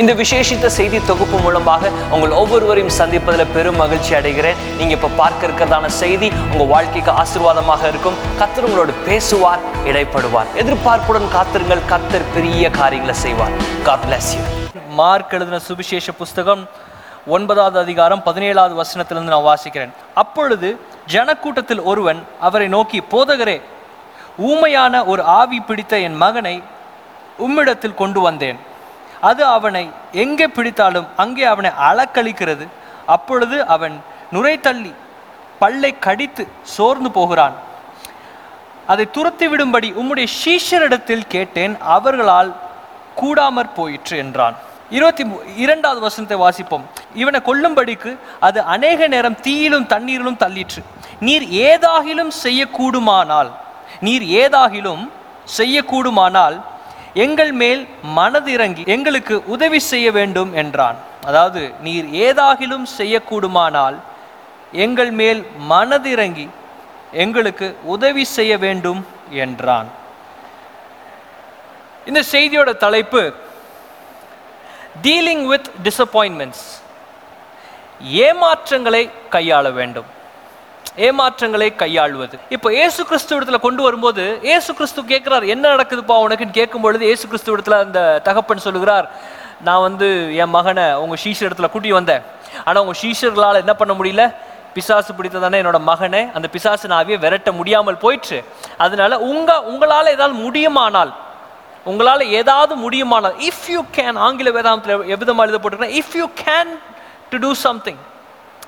[0.00, 4.58] இந்த விசேஷித்த செய்தி தொகுப்பு மூலமாக உங்கள் ஒவ்வொருவரையும் சந்திப்பதில் பெரும் மகிழ்ச்சி அடைகிறேன்.
[4.78, 8.18] நீங்க இப்ப பார்க்க இருக்கிறதான செய்தி உங்க வாழ்க்கைக்கு ஆசீர்வாதமாக இருக்கும்.
[8.40, 10.50] கத்தர் உங்களோடு பேசுவார் இடைப்படுவார்.
[10.62, 13.56] எதிர்பார்ப்புடன் காத்திருங்கள் கத்தர் பெரிய காரியங்களை செய்வார்.
[13.88, 14.04] God
[15.00, 16.62] மார்க் எழுதின சுவிசேஷ புஸ்தகம்
[17.36, 19.96] ஒன்பதாவது அதிகாரம் பதினேழாவது வசனத்திலிருந்து நான் வாசிக்கிறேன்.
[20.24, 20.68] அப்பொழுது
[21.14, 23.58] ஜனக்கூட்டத்தில் ஒருவன் அவரை நோக்கி போதகரே
[24.52, 26.56] ஊமையான ஒரு ஆவி பிடித்த என் மகனை
[27.46, 28.58] உம்மிடத்தில் கொண்டு வந்தேன்.
[29.20, 32.66] அது அவனை எங்கே பிடித்தாலும் அங்கே அவனை அளக்களிக்கிறது
[33.06, 33.96] அப்பொழுது அவன்
[34.32, 34.92] நுரை தள்ளி
[35.58, 37.54] பல்லை கடித்து சோர்ந்து போகிறான்.
[38.86, 42.50] அதை துரத்தி விடும்படி உம்முடைய சீஷரிடத்தில் கேட்டேன் அவர்களால்
[43.20, 44.56] கூடாமற் போயிற்று என்றான்.
[44.90, 45.24] இருபத்தி
[45.56, 46.84] இரண்டாவது வசனத்தை வாசிப்போம்.
[47.14, 50.82] இவனை கொல்லும்படிக்கு அது அநேக நேரம் தீயிலும் தண்ணீரிலும் தள்ளிற்று.
[51.20, 53.50] நீர் ஏதாகிலும் செய்யக்கூடுமானால்
[54.00, 55.04] நீர் ஏதாகிலும்
[55.58, 56.56] செய்யக்கூடுமானால்
[57.24, 57.82] எங்கள் மேல்
[58.16, 60.98] மனதிறங்கி எங்களுக்கு உதவி செய்ய வேண்டும் என்றான்.
[61.28, 63.96] அதாவது நீர் ஏதாகிலும் செய்யக்கூடுமானால்
[64.84, 66.46] எங்கள் மேல் மனதிறங்கி
[67.24, 69.00] எங்களுக்கு உதவி செய்ய வேண்டும்
[69.44, 69.88] என்றான்.
[72.08, 73.22] இந்த செய்தியோட தலைப்பு
[75.04, 76.66] டீலிங் வித் டிசப்பாயின்மெண்ட்ஸ்
[78.26, 79.02] ஏமாற்றங்களை
[79.34, 80.08] கையாள வேண்டும்.
[80.94, 82.36] ஏமாற்றங்களை கையாளுவது.
[82.48, 86.16] இப்போ ஏசு கிறிஸ்து இடத்துல கொண்டு வரும்போது ஏசு கிறிஸ்து கேட்கிறார் என்ன நடக்குதுப்பா?
[86.26, 89.08] உனக்குன்னு கேட்கும் பொழுது ஏசு கிறிஸ்து இடத்துல அந்த தகப்பன் சொல்லுகிறார்
[89.60, 92.22] நான் வந்து என் மகனை உங்கள் ஷீஷர் இடத்துல கூட்டி வந்தேன்.
[92.64, 94.34] ஆனால் உங்கள் ஷீஷர்களால் என்ன பண்ண முடியல?
[94.74, 96.28] பிசாசு பிடித்ததானே என்னோட மகனை.
[96.34, 98.44] அந்த பிசாசு நாவியை விரட்ட முடியாமல் போயிற்று.
[98.78, 101.12] அதனால உங்கள் உங்களால் ஏதாவது முடியுமானால்
[101.84, 106.70] உங்களால் ஏதாவது முடியுமானால் இஃப் யூ கேன் ஆங்கில வேதாந்தத்தில் எவ்விதமாக எழுத போட்டிருக்கேன் if you can
[107.30, 108.00] to do something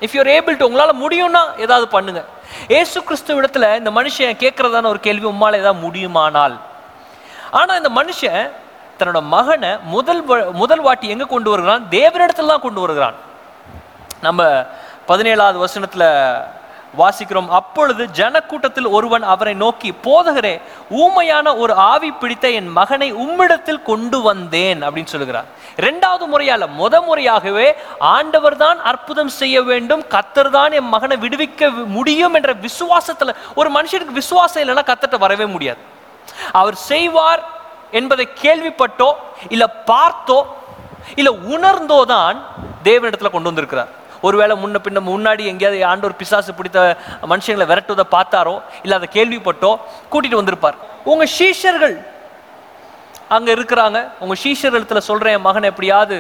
[0.00, 2.24] if you're able to உங்களால் முடியும்னா ஏதாவது பண்ணுங்க.
[2.68, 6.60] ஏசு கிறிஸ்து இடத்துல இந்த மனுஷன் கேட்கறதான ஒரு கேள்வி உம்மால் ஏதாவது முடியுமானால்?
[7.50, 8.50] ஆனால் இந்த மனுஷன்
[8.98, 11.86] தன்னோட மகனை முதல் வ- முதல் வாட்டி எங்கே கொண்டு வருகிறான்?
[11.90, 13.14] தேவனிடத்துல தான் கொண்டு வருகிறான்.
[14.22, 14.64] நம்ம
[15.08, 16.36] பதினேழாவது வசனத்தில்
[17.00, 17.48] வாசிக்கிறோம்.
[17.58, 20.52] அப்பொழுது ஜனக்கூட்டத்தில் ஒருவன் அவரை நோக்கி போதகரே
[21.02, 25.48] ஊமையான ஒரு ஆவி பிடித்த என் மகனை உம்மிடத்தில் கொண்டு வந்தேன் அப்படின்னு சொல்லுகிறார்.
[25.82, 27.68] இரண்டாவது முறையால முத முறையாகவே
[28.14, 34.20] ஆண்டவர் தான் அற்புதம் செய்ய வேண்டும் கத்தர் தான் என் மகனை விடுவிக்க முடியும் என்ற விசுவாசத்துல ஒரு மனுஷனுக்கு
[34.22, 35.80] விசுவாசம் இல்லைன்னா கத்தர்கிட்ட வரவே முடியாது.
[36.60, 37.42] அவர் செய்வார்
[37.98, 39.10] என்பதை கேள்விப்பட்டோ
[39.54, 40.40] இல்ல பார்த்தோ
[41.20, 42.36] இல்ல உணர்ந்தோ தான்
[42.88, 43.92] தேவனிடத்துல கொண்டு வந்திருக்கிறார்.
[44.26, 46.78] ஒருவேளை முன்ன பின்ன முன்னாடி எங்கேயாவது ஆண்டோர் பிசாசு பிடித்த
[47.32, 49.70] மனுஷங்களை விரட்டுவதை பார்த்தாரோ இல்லை அதை கேள்விப்பட்டோ
[50.12, 50.76] கூட்டிட்டு வந்திருப்பார்.
[51.12, 51.96] உங்க சீஷர்கள்
[53.36, 53.98] அங்கே இருக்கிறாங்க.
[54.24, 56.18] உங்க சீஷர்களிடத்துல சொல்றேன் என் மகனை எப்படியாவது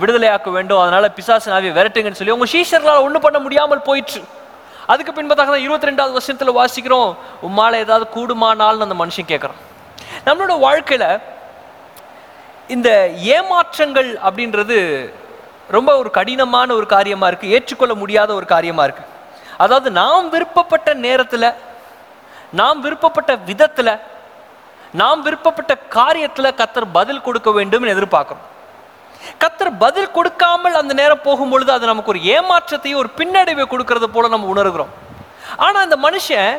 [0.00, 0.80] விடுதலையாக்க வேண்டும்.
[0.82, 4.20] அதனால பிசாசு நாவியை விரட்டுங்கன்னு சொல்லி உங்க சீஷர்களால் ஒன்றும் பண்ண முடியாமல் போயிற்று.
[4.92, 7.08] அதுக்கு பின்பதாக தான் இருபத்தி ரெண்டாவது வருஷத்தில் வாசிக்கிறோம்
[7.46, 9.62] உம்மால ஏதாவது கூடுமானால்னு அந்த மனுஷன் கேட்குறான்
[10.26, 11.06] நம்மளோட வாழ்க்கையில
[12.74, 12.90] இந்த
[13.36, 14.78] ஏமாற்றங்கள் அப்படின்றது
[15.74, 19.12] ரொம்ப ஒரு கடினமான ஒரு காரியமாக இருக்குது ஏற்றுக்கொள்ள முடியாத ஒரு காரியமாக இருக்குது
[19.64, 21.48] அதாவது நாம் விருப்பப்பட்ட நேரத்தில்
[22.60, 23.94] நாம் விருப்பப்பட்ட விதத்தில்
[25.00, 28.44] நாம் விருப்பப்பட்ட காரியத்தில் கத்தர் பதில் கொடுக்க வேண்டும் எதிர்பார்க்குறோம்
[29.42, 34.28] கத்தர் பதில் கொடுக்காமல் அந்த நேரம் போகும் பொழுது அது நமக்கு ஒரு ஏமாற்றத்தையும் ஒரு பின்னடைவை கொடுக்கறது போல
[34.34, 34.92] நம்ம உணர்கிறோம்.
[35.64, 36.52] ஆனால் அந்த மனுஷன்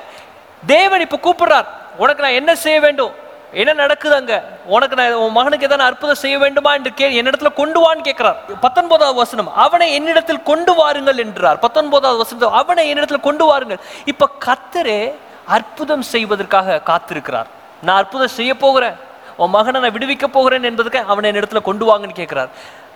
[0.74, 1.68] தேவன் இப்போ கூப்பிடுறார்
[2.04, 3.14] உனக்கு நான் என்ன செய்ய வேண்டும்?
[3.52, 4.44] என்ன நடக்குது அங்க?
[4.66, 8.60] உனக்கு நான் உன் மகனுக்கு எதனா அற்புதம் செய்ய வேண்டுமா என்று கே என்னிடத்துல கொண்டு வான்னு கேட்கிறார்.
[8.60, 11.60] பத்தொன்பதாவது வசனம் அவனை என்னிடத்தில் கொண்டு வாருங்கள் என்றார்.
[11.60, 13.80] பத்தொன்பதாவது வசனம் அவனை என்னிடத்தில் கொண்டு வாருங்கள்.
[14.06, 15.14] இப்ப கத்தரே
[15.48, 17.46] அற்புதம் செய்வதற்காக காத்திருக்கிறார்.
[17.82, 18.94] நான் அற்புதம் செய்ய போகிறேன்.
[19.38, 22.50] உன் மகனை நான் விடுவிக்க போகிறேன் என்பதுக்கு அவனை என்னிடத்துல கொண்டு வாங்கன்னு கேட்கிறார்.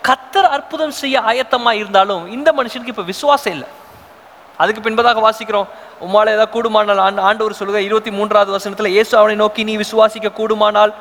[0.08, 3.68] கத்தர் அற்புதம் செய்ய ஆயத்தமா இருந்தாலும் இந்த மனுஷனுக்கு இப்ப விசுவாசம் இல்லை.
[4.62, 5.68] அதுக்கு பின்பதாக வாசிக்கிறோம்.
[6.06, 10.94] உம்மால் ஏதாவது கூடுமானால் ஆண்டு ஆண்டவர் சொல்லுக இருபத்தி மூன்றாவது வசனத்தில் இயேசு அவனை நோக்கி நீ விசுவாசிக்க கூடுமானால்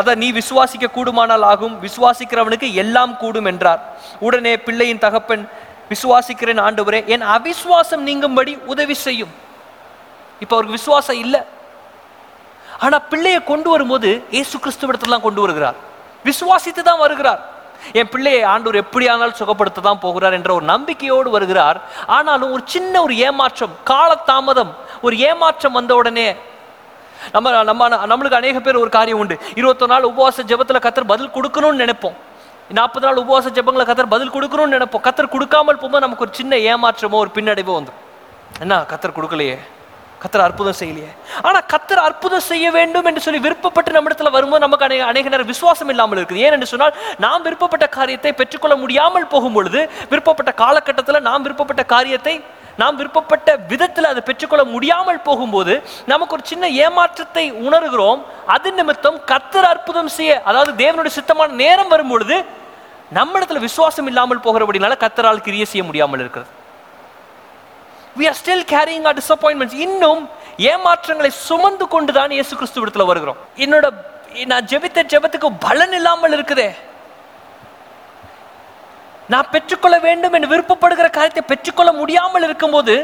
[0.00, 1.74] அதான் நீ விசுவாசிக்க கூடுமானால் ஆகும்.
[1.86, 3.80] விசுவாசிக்கிறவனுக்கு எல்லாம் கூடும் என்றார்.
[4.26, 5.42] உடனே பிள்ளையின் தகப்பன்
[5.90, 9.32] விசுவாசிக்கிறேன் ஆண்டவரே என் அவிசுவாசம் நீங்கும்படி உதவி செய்யும்.
[10.42, 11.42] இப்போ அவருக்கு விசுவாசம் இல்லை.
[12.84, 15.76] ஆனால் பிள்ளையை கொண்டு வரும்போது இயேசு கிறிஸ்துவடத்தில்தான் கொண்டு வருகிறார்.
[16.28, 17.42] விசுவாசித்து தான் வருகிறார்.
[18.00, 21.78] என் பிள்ளையை ஆண்டவர் எப்படியானாலும் சுகப்படுத்த தான் போகிறார் என்ற ஒரு நம்பிக்கையோடு வருகிறார்.
[22.16, 24.72] ஆனாலும் ஒரு சின்ன ஒரு ஏமாற்றம் காலதாமதம்
[25.06, 26.28] ஒரு ஏமாற்றம் வந்த உடனே
[27.34, 29.36] நம்ம நம்ம நம்மளுக்கு அநேக பேர் ஒரு காரியம் உண்டு.
[29.60, 32.16] இருபத்தொரு நாள் உபவாச ஜபத்தில் கத்தர் பதில் கொடுக்கணும்னு நினைப்போம்.
[32.78, 35.04] நாற்பது நாள் உபவாச ஜபங்களை கத்தர் பதில் கொடுக்கணும்னு நினைப்போம்.
[35.06, 38.02] கத்தர் கொடுக்காமல் போகும்போது நமக்கு ஒரு சின்ன ஏமாற்றமோ ஒரு பின்னடைவோ வந்துடும்
[38.64, 39.56] என்ன கத்தர் கொடுக்கலையே?
[40.22, 41.10] கத்தர் அற்புதம் செய்யலையே.
[41.48, 45.90] ஆனா கத்தர் அற்புதம் செய்ய வேண்டும் என்று சொல்லி விருப்பப்பட்டு நம்மிடத்துல வரும்போது நமக்கு அநேக அநேக நேரம் விசுவாசம்
[45.94, 46.42] இல்லாமல் இருக்குது.
[46.46, 49.82] ஏன் என்று சொன்னால் நாம் விருப்பப்பட்ட காரியத்தை பெற்றுக்கொள்ள முடியாமல் போகும் பொழுது
[50.12, 52.36] விருப்பப்பட்ட காலகட்டத்தில் நாம் விருப்பப்பட்ட காரியத்தை
[52.82, 55.74] நாம் விருப்பப்பட்ட விதத்தில் அதை பெற்றுக்கொள்ள முடியாமல் போகும்போது
[56.12, 58.20] நமக்கு ஒரு சின்ன ஏமாற்றத்தை உணர்கிறோம்.
[58.54, 62.38] அது நிமித்தம் கத்தர் அற்புதம் செய்ய அதாவது தேவனுடைய சித்தமான நேரம் வரும்பொழுது
[63.18, 66.50] நம்மிடத்துல விசுவாசம் இல்லாமல் போகிறபடினால கத்தரால் கிரிய செய்ய முடியாமல் இருக்கிறது.
[68.18, 69.74] We are still carrying our disappointments.
[69.86, 70.22] இன்னும்
[70.70, 73.38] ஏமாற்றங்களை சுமந்து கொண்டு தான் இயேசு கிறிஸ்து இடத்துல வருகிறோம்.
[73.64, 73.86] என்னோட
[74.50, 76.68] நான் ஜெபித்த ஜெபத்துக்கு பலன் இல்லாமல் இருக்குதே.
[79.32, 82.94] நான் பெற்றுக்கொள்ள வேண்டும் என்று விருப்பப்படுகிற காரியத்தை பெற்றுக்கொள்ள முடியாமல் இருக்கும்போது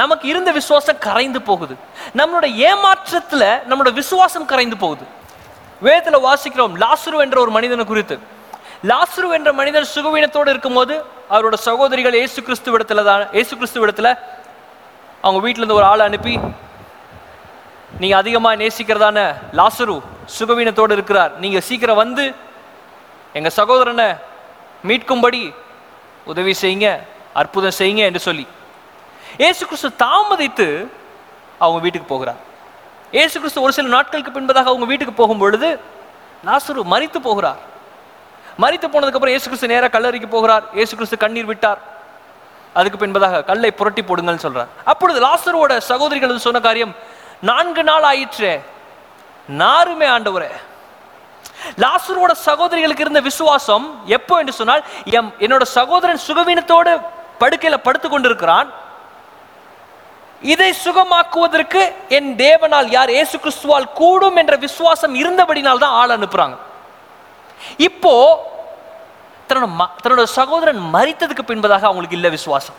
[0.00, 1.74] நமக்கு இருந்த விசுவாசம் கரைந்து போகுது.
[2.20, 5.04] நம்மளோட ஏமாற்றத்துல நம்மளோட விசுவாசம் கரைந்து போகுது.
[5.86, 8.16] வேதத்துல வாசிக்கிறோம் லாசுரு என்ற ஒரு மனிதனை குறித்து.
[8.88, 10.94] லாசுரு என்ற மனிதர் சுகவீனத்தோடு இருக்கும்போது
[11.34, 14.08] அவரோட சகோதரிகள் ஏசு கிறிஸ்து இடத்துல தான் ஏசு கிறிஸ்து இடத்துல
[15.24, 16.34] அவங்க வீட்டிலேருந்து ஒரு ஆளை அனுப்பி
[18.00, 19.18] நீங்கள் அதிகமாக நேசிக்கிறதான
[19.58, 19.96] லாசுரு
[20.38, 21.32] சுகவீனத்தோடு இருக்கிறார்.
[21.42, 22.24] நீங்கள் சீக்கிரம் வந்து
[23.38, 24.08] எங்கள் சகோதரனை
[24.88, 25.42] மீட்கும்படி
[26.32, 26.88] உதவி செய்யுங்க
[27.40, 28.46] அற்புதம் செய்யுங்க என்று சொல்லி
[29.48, 30.68] ஏசு கிறிஸ்து தாமதித்து
[31.64, 32.40] அவங்க வீட்டுக்கு போகிறார்.
[33.22, 35.68] ஏசு கிறிஸ்து ஒரு சில நாட்களுக்கு பின்பதாக அவங்க வீட்டுக்கு போகும் பொழுது
[36.48, 37.60] லாசரு மறித்து போகிறார்.
[38.62, 40.64] மறித்து போனதுக்கப்புறம் இயேசு கிறிஸ்து நேராக கல்லறைக்கு போகிறார்.
[40.78, 41.80] இயேசு கிறிஸ்து கண்ணீர் விட்டார்.
[42.78, 46.92] அதுக்கு பின்பதாக கல்லை புரட்டி போடுங்கள்னு சொல்கிறார் அப்பொழுது லாசரோட சகோதரிகள் சொன்ன காரியம்
[47.50, 48.52] நான்கு நாள் ஆயிற்றே
[49.62, 50.50] நாருமே ஆண்டவரே.
[51.84, 53.86] லாசரோட சகோதரிகளுக்கு இருந்த விசுவாசம்
[54.18, 54.84] எப்போ என்று சொன்னால்
[55.18, 56.92] எம் என்னோட சகோதரன் சுகவீனத்தோடு
[57.42, 58.68] படுக்கையில் படுத்து கொண்டிருக்கிறான்.
[60.52, 61.82] இதை சுகமாக்குவதற்கு
[62.16, 66.56] என் தேவனால் யார் ஏசு கிறிஸ்துவால் கூடும் என்ற விசுவாசம் இருந்தபடினால் தான் ஆள் அனுப்புறாங்க.
[67.88, 68.14] இப்போ
[69.50, 72.78] தன்னோட தன்னோட சகோதரன் மறித்ததுக்கு பின்பதாக அவங்களுக்கு இல்ல விசுவாசம்.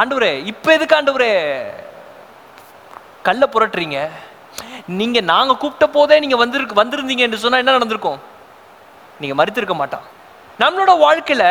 [0.00, 1.30] ஆண்டவரே இப்போ எதுக்கு ஆண்டவரே
[3.28, 3.98] கல்ல புரட்டுறீங்க?
[4.98, 8.20] நீங்க நாங்க கூப்பிட்ட போதே நீங்க வந்திருக்கு வந்திருந்தீங்க என்று சொன்னா என்ன நடந்திருக்கும்?
[9.20, 10.06] நீங்க மறித்திருக்க மாட்டான்.
[10.62, 11.44] நம்மளோட வாழ்க்கையில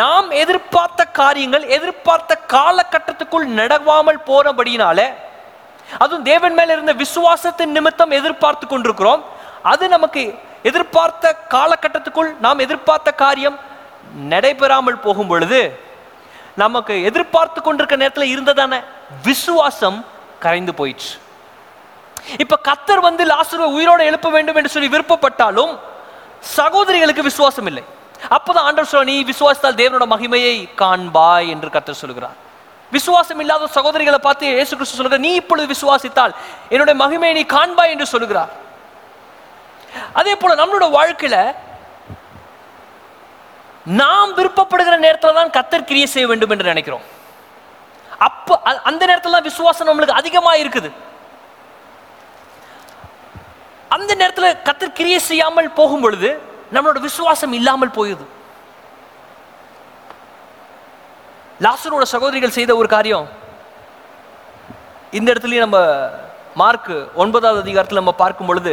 [0.00, 5.08] நாம் எதிர்பார்த்த காரியங்கள் எதிர்பார்த்த காலகட்டத்துக்குள் நடவாமல் போனபடினாலே
[6.02, 9.22] அதுவும் தேவன் மேல இருந்த விசுவாசத்தின் நிமித்தம் எதிர்பார்த்து கொண்டிருக்கிறோம்.
[9.72, 10.22] அது நமக்கு
[10.64, 11.24] எதிர்பார்த்த
[11.54, 13.56] காலகட்டத்துக்குள் நாம் எதிர்பார்த்த காரியம்
[14.32, 15.60] நடைபெறாமல் போகும் பொழுது
[16.56, 18.74] நமக்கு எதிர்பார்த்து கொண்டிருக்க நேரத்தில் இருந்ததான
[19.24, 19.98] விசுவாசம்
[20.38, 21.12] கரைந்து போயிடுச்சு
[22.38, 25.72] இப்ப கத்தர் வந்து லாசுருவை உயிரோட எழுப்ப வேண்டும் என்று சொல்லி விருப்பப்பட்டாலும்
[26.56, 27.82] சகோதரிகளுக்கு விசுவாசம் இல்லை.
[28.30, 30.52] அப்பதான் ஆண்டவர் சொல்ல நீ விசுவாசத்தால் தேவனோட மகிமையை
[30.82, 32.38] காண்பாய் என்று கத்தர் சொல்கிறார்
[32.92, 36.34] விசுவாசம் இல்லாத சகோதரிகளை பார்த்து இயேசு கிறிஸ்து சொல்கிறார் நீ இப்பொழுது விசுவாசித்தால்
[36.70, 38.52] என்னுடைய மகிமையை நீ காண்பாய் என்று சொல்கிறார்
[40.20, 41.38] அதே போல நம்மளோட வாழ்க்கையில
[44.00, 47.04] நாம் விருப்பப்படுகிற நேரத்துல தான் கத்தர் கிரியை செய்ய வேண்டும் என்று நினைக்கிறோம்.
[48.28, 48.58] அப்ப
[48.88, 50.90] அந்த நேரத்துல தான் விசுவாசம் நம்மளுக்கு அதிகமா இருக்குது.
[53.96, 56.30] அந்த நேரத்தில் கத்தர் கிரியை செய்யாமல் போகும் பொழுது
[56.74, 58.24] நம்மளோட விசுவாசம் இல்லாமல் போயுது
[61.64, 63.26] லாசரோட சகோதரிகள் செய்த ஒரு காரியம்.
[65.18, 65.80] இந்த இடத்துலயும் நம்ம
[66.60, 68.72] மார்க் ஒன்பதாவது அதிகாரத்தில் நம்ம பார்க்கும் பொழுது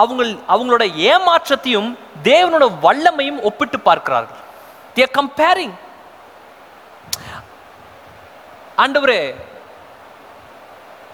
[0.00, 0.22] அவங்க
[0.54, 1.90] அவங்களோட ஏமாற்றத்தையும்
[2.28, 4.40] தேவனோட வல்லமையும் ஒப்பிட்டு பார்க்கிறார்கள்.
[4.96, 5.74] They கம்பேரிங்
[8.82, 9.20] ஆண்டவரே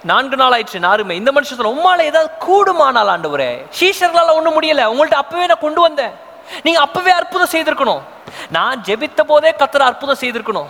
[0.09, 4.83] நான்கு நாள் ஆயிடுச்சு நாருமே இந்த மனுஷன் சொல்ல உம்மால ஏதாவது கூடுமானால் ஆண்டவரே ஷீஷர்களால ஒண்ணும் முடியல.
[4.91, 6.13] உங்கள்ட்ட அப்பவே நான் கொண்டு வந்தேன்.
[6.65, 8.01] நீங்க அப்பவே அற்புதம் செய்திருக்கணும்.
[8.57, 10.69] நான் ஜெபித்த போதே கத்தர் அற்புதம் செய்திருக்கணும்.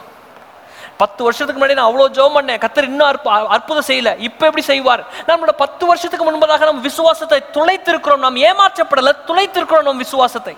[1.01, 2.59] பத்து வருஷத்துக்கு முன்னாடி நான் அவ்வளோ ஜோம் பண்ணேன்.
[2.63, 4.09] கத்தர் இன்னும் அற்ப அற்புதம் செய்யல.
[4.27, 5.01] இப்போ எப்படி செய்வார்?
[5.27, 8.23] நம்மளோட பத்து வருஷத்துக்கு முன்பதாக நம்ம விசுவாசத்தை துளைத்திருக்கிறோம்.
[8.25, 10.55] நாம் ஏமாற்றப்படல துளைத்திருக்கிறோம் நம்ம விசுவாசத்தை.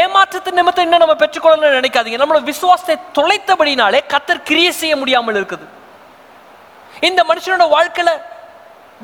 [0.00, 2.20] ஏமாற்றத்தின் நிமித்தம் இன்னும் நம்ம பெற்றுக்கொள்ளணும்னு நினைக்காதீங்க.
[2.22, 5.66] நம்மளோட விசுவாசத்தை துளைத்தபடினாலே கத்தர் கிரியை செய்ய முடியாமல் இருக்குது.
[7.08, 8.10] இந்த மனுஷனோட வாழ்க்கையில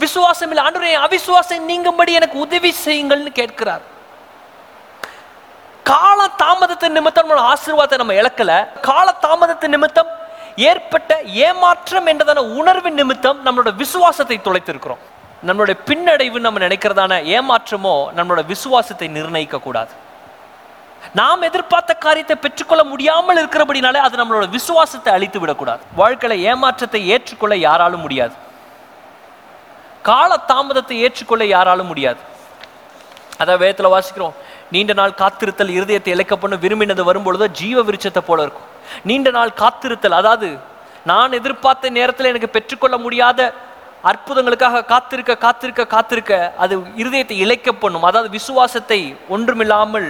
[0.04, 0.64] விசுவாசம் இல்லை.
[0.66, 3.84] ஆண்டவரே அவிசுவாசம் நீங்கும்படி எனக்கு உதவி செய்யுங்கள்னு கேட்கிறார்.
[5.90, 8.52] கால தாமதத்தின் நிமித்தம் நம்மளோட ஆசீர்வாதத்தை நம்ம இழக்கல.
[8.88, 10.10] கால தாமதத்தின் நிமித்தம்
[10.70, 11.12] ஏற்பட்ட
[11.46, 15.02] ஏமாற்றம் என்றதான உணர்வின் நிமித்தம் நம்மளோட விசுவாசத்தை தொலைத்திருக்கிறோம்.
[15.48, 19.94] நம்மளுடைய பின்னடைவு நம்ம நினைக்கிறதான ஏமாற்றமோ நம்மளோட விசுவாசத்தை நிர்ணயிக்க கூடாது
[21.18, 25.82] நாம் எதிர்பார்த்த காரியத்தை பெற்றுக்கொள்ள முடியாமல் இருக்கிறபடினாலே அது நம்மளோட விசுவாசத்தை அழித்து விடக்கூடாது.
[26.00, 28.34] வாழ்க்கையில ஏமாற்றத்தை ஏற்றுக்கொள்ள யாராலும் முடியாது.
[30.10, 32.20] கால தாமதத்தை ஏற்றுக்கொள்ள யாராலும் முடியாது.
[33.40, 34.36] அதான் வேதத்தில் வாசிக்கிறோம்.
[34.74, 38.68] நீண்ட நாள் காத்திருத்தல் இருதயத்தை இழைக்க பண்ண விரும்பினது வரும்பொழுது ஜீவ விருட்சத்தை போல இருக்கும்.
[39.08, 40.48] நீண்ட நாள் காத்திருத்தல் அதாவது
[41.10, 43.40] நான் எதிர்பார்த்த நேரத்தில் எனக்கு பெற்றுக்கொள்ள முடியாத
[44.10, 46.32] அற்புதங்களுக்காக காத்திருக்க காத்திருக்க காத்திருக்க
[46.64, 48.06] அது இருதயத்தை இழைக்க பண்ணும்.
[48.08, 49.00] அதாவது விசுவாசத்தை
[49.34, 50.08] ஒன்றுமில்லாமல்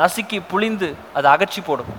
[0.00, 1.92] நசுக்கி புளிந்து அதை அகற்றி போடும்.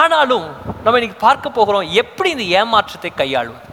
[0.00, 0.46] ஆனாலும்
[0.84, 3.68] நம்ம இன்னைக்கு பார்க்க போகிறோம் எப்படி இந்த ஏமாற்றத்தை கையாளுவது?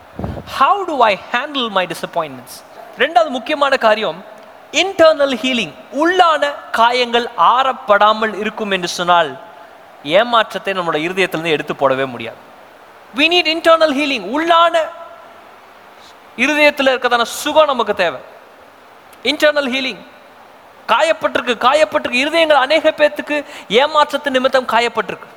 [0.58, 2.58] How do I handle my disappointments
[3.04, 4.20] ரெண்டாவது முக்கியமான காரியம்
[4.72, 9.32] இன்டர்னல் ஹீலிங் உள்ளான காயங்கள் ஆறப்படாமல் இருக்கும் என்று சொன்னால்
[10.04, 12.40] ஏமாற்றத்தை நம்மளோட இருதயத்திலிருந்து எடுத்து போடவே முடியாது.
[13.16, 14.76] வி நீட் இன்டர்னல் ஹீலிங் உள்ளான
[16.36, 18.20] இருதயத்தில் இருக்கதான சுகம் நமக்கு தேவை.
[19.24, 20.02] இன்டர்னல் ஹீலிங்
[20.88, 23.36] காயப்பட்டிருக்கு காயப்பட்டிருக்கு இருதயங்கள் அநேக பேர்த்துக்கு
[23.70, 25.30] ஏமாற்றத்து நிமித்தம் காயப்பட்டிருக்கு.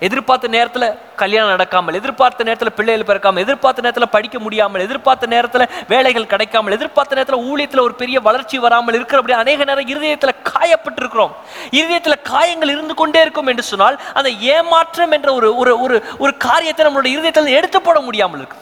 [0.00, 6.26] எதிர்பார்த்த நேரத்தில் கல்யாணம் நடக்காமல் எதிர்பார்த்த நேரத்தில் பிள்ளைகள் பிறக்காமல் எதிர்பார்த்த நேரத்தில் படிக்க முடியாமல் எதிர்பார்த்த நேரத்தில் வேலைகள்
[6.26, 11.32] கிடைக்காமல் எதிர்பார்த்த நேரத்தில் ஊழியத்தில் ஒரு பெரிய வளர்ச்சி வராமல் இருக்கிற அப்படி அநேக நேரம் இருதயத்தில் காயப்பட்டிருக்கிறோம்.
[11.70, 16.86] இருதயத்தில் காயங்கள் இருந்து கொண்டே இருக்கும் என்று சொன்னால் அந்த ஏமாற்றம் என்ற ஒரு ஒரு ஒரு ஒரு காரியத்தை
[16.86, 18.60] நம்மளுடைய இருதயத்தில் எடுத்து போட முடியாமல் இருக்கு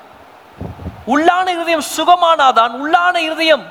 [1.07, 3.65] உள்ளான இருதயம் சுகமானாதான் உள்ளான இருதயம்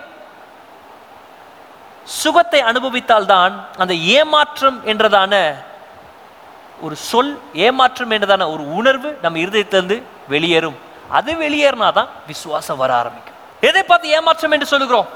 [2.05, 5.33] சுகத்தை அனுபவித்தால்தான் அந்த ஏமாற்றம் என்றதான
[6.81, 9.97] ஒரு சொல் ஏமாற்றம் என்றதான ஒரு உணர்வு நம்ம இருதயத்திலிருந்து
[10.27, 10.77] வெளியேறும்.
[11.09, 13.37] அது வெளியேறினாதான் விசுவாசம் வர ஆரம்பிக்கும்.
[13.69, 15.09] எதை பார்த்து ஏமாற்றம் என்று சொல்லுகிறோம்?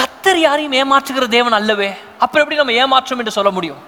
[0.00, 1.88] கத்தர் யாரையும் ஏமாற்றுகிற தேவன் அல்லவே.
[2.18, 3.82] அப்புறம் எப்படி நம்ம ஏமாற்றம் என்று சொல்ல முடியும்?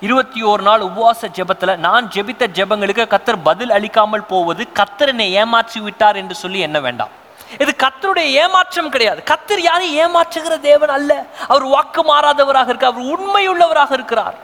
[0.00, 5.80] இருபத்தி ஒரு நாள் உபவாச ஜெபத்துல நான் ஜெபித்த ஜெபங்களுக்கு கத்தர் பதில் அளிக்காமல் போவது கத்தர் என்னை ஏமாற்றி
[5.80, 7.12] விட்டார் என்று சொல்லி என்ன வேண்டாம்?
[7.58, 9.20] இது கத்தருடைய ஏமாற்றம் கிடையாது.
[9.30, 11.12] கத்தர் யாரையும் ஏமாற்றுகிற தேவன் அல்ல.
[11.48, 14.36] அவர் வாக்கு மாறாதவராக இருக்கார் அவர் உண்மையுள்ளவராக இருக்கிறார்.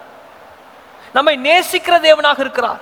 [1.12, 2.80] நம்மை நேசிக்கிற தேவனாக இருக்கிறார்.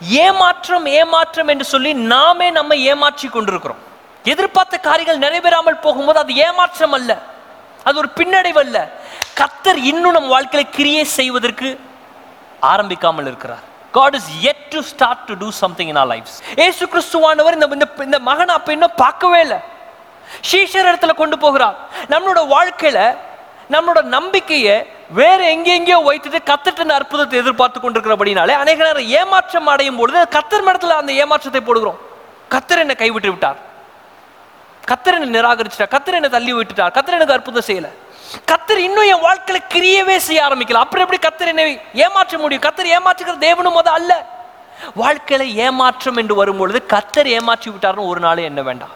[0.00, 3.78] ஏமாற்றம் ஏமாற்றம் என்று சொல்லி நாமே நம்மை ஏமாற்றி கொண்டிருக்கிறோம்.
[4.24, 7.18] எதிர்பார்த்த காரியங்கள் நிறைவேறாமல் போகும்போது அது ஏமாற்றம் அல்ல.
[7.84, 8.90] அது ஒரு பின்னடைவு அல்ல.
[9.36, 11.80] கத்தர் இன்னும் நம் வாழ்க்கையில கிரியை செய்வதற்கு
[12.62, 13.66] ஆரம்பிக்காமல் இருக்கிறார்.
[13.92, 16.42] God is yet to start to do something in our lives.
[16.56, 19.58] ஏசு கிறிஸ்துவானவர் இந்த இந்த இந்த மகன் அப்ப இன்னும் பார்க்கவே இல்லை.
[20.52, 21.76] சீஷர் இடத்துல கொண்டு போகிறார்.
[22.08, 23.16] நம்மளோட வாழ்க்கையில
[23.70, 30.66] நம்மளோட நம்பிக்கையை வேற எங்கெங்கேயோ வைத்துட்டு கத்துட்டு அற்புதத்தை எதிர்பார்த்து கொண்டிருக்கிறபடினாலே அநேக நேரம் ஏமாற்றம் அடையும் பொழுது கத்தர்
[30.66, 31.96] மடத்துல அந்த ஏமாற்றத்தை போடுகிறோம்.
[32.50, 33.56] கத்தர் என்னை கைவிட்டு விட்டார்.
[34.88, 35.98] கத்தர் என்னை நிராகரிச்சிட்டார்.
[35.98, 36.92] கத்தர் என்னை தள்ளி விட்டுட்டார்.
[36.94, 37.88] கத்தர் எனக்கு அற்புதம் செய்யல.
[38.46, 40.72] கத்தர் இன்னும் என் வாழ்க்கையில கிரியவே செய்ய ஆரம்பிக்கல.
[40.72, 42.62] அப்புறம் எப்படி கத்தர் என்னை ஏமாற்ற முடியும்?
[42.62, 44.26] கத்தர் ஏமாற்றுகிற தேவனும் அது அல்ல.
[44.96, 48.90] வாழ்க்கையில ஏமாற்றம் என்று வரும்பொழுது கத்தர் ஏமாற்றி விட்டார்னு ஒரு நாள் என்ன வேண்டாம்.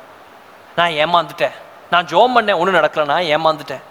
[0.77, 1.53] நான் ஏமாந்துட்டேன்.
[1.91, 2.59] நான் ஜோம் பண்ணேன்.
[2.59, 3.05] ஒன்றும் நடக்கல.
[3.05, 3.83] நான் ஏமாந்துட்டேன்.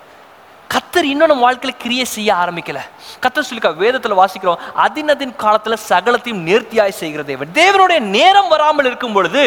[0.74, 2.80] கத்தர் இன்னும் நம்ம வாழ்க்கையில் கிரியை செய்ய ஆரம்பிக்கல.
[3.24, 7.52] கத்தர் சொல்லிக்கா வேதத்தில் வாசிக்கிறோம் அதினதின் காலத்தில் சகலத்தையும் நேர்த்தியாய் செய்கிற தேவன்.
[7.62, 9.44] தேவனுடைய நேரம் வராமல் இருக்கும் பொழுது